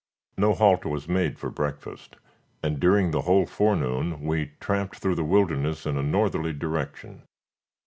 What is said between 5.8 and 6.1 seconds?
in a